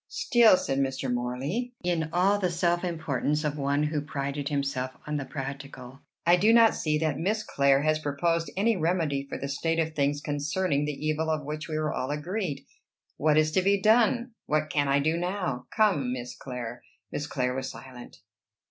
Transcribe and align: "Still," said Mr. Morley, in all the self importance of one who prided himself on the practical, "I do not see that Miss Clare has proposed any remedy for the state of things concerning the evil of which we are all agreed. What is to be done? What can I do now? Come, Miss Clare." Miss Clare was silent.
"Still," 0.07 0.57
said 0.57 0.79
Mr. 0.79 1.13
Morley, 1.13 1.75
in 1.83 2.09
all 2.11 2.39
the 2.39 2.49
self 2.49 2.83
importance 2.83 3.43
of 3.43 3.55
one 3.55 3.83
who 3.83 4.01
prided 4.01 4.49
himself 4.49 4.97
on 5.05 5.17
the 5.17 5.25
practical, 5.25 6.01
"I 6.25 6.37
do 6.37 6.51
not 6.51 6.73
see 6.73 6.97
that 6.97 7.19
Miss 7.19 7.43
Clare 7.43 7.83
has 7.83 7.99
proposed 7.99 8.49
any 8.57 8.75
remedy 8.75 9.27
for 9.29 9.37
the 9.37 9.47
state 9.47 9.77
of 9.77 9.93
things 9.93 10.19
concerning 10.19 10.85
the 10.85 11.05
evil 11.05 11.29
of 11.29 11.45
which 11.45 11.67
we 11.67 11.75
are 11.75 11.93
all 11.93 12.09
agreed. 12.09 12.65
What 13.17 13.37
is 13.37 13.51
to 13.51 13.61
be 13.61 13.79
done? 13.79 14.31
What 14.47 14.71
can 14.71 14.87
I 14.87 14.97
do 14.97 15.17
now? 15.17 15.67
Come, 15.69 16.11
Miss 16.13 16.35
Clare." 16.35 16.81
Miss 17.11 17.27
Clare 17.27 17.53
was 17.53 17.69
silent. 17.69 18.21